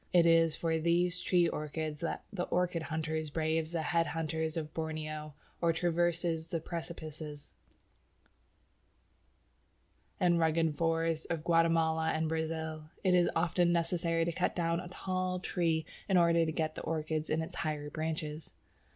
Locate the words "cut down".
14.31-14.79